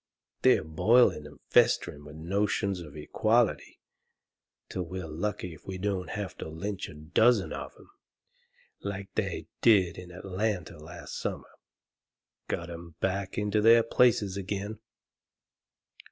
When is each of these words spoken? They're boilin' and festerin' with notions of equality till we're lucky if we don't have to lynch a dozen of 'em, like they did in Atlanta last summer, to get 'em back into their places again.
They're 0.41 0.63
boilin' 0.63 1.27
and 1.27 1.39
festerin' 1.51 2.05
with 2.05 2.15
notions 2.15 2.79
of 2.79 2.97
equality 2.97 3.79
till 4.67 4.81
we're 4.81 5.05
lucky 5.05 5.53
if 5.53 5.67
we 5.67 5.77
don't 5.77 6.09
have 6.09 6.35
to 6.39 6.49
lynch 6.49 6.89
a 6.89 6.95
dozen 6.95 7.53
of 7.53 7.75
'em, 7.77 7.91
like 8.81 9.13
they 9.13 9.45
did 9.61 9.99
in 9.99 10.09
Atlanta 10.09 10.79
last 10.79 11.19
summer, 11.19 11.51
to 12.49 12.55
get 12.55 12.71
'em 12.71 12.95
back 12.99 13.37
into 13.37 13.61
their 13.61 13.83
places 13.83 14.37
again. 14.37 14.79